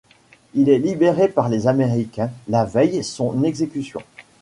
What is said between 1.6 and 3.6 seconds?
américains la veille son